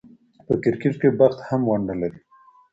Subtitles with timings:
[0.45, 2.19] په کرکټ کښي بخت هم ونډه لري.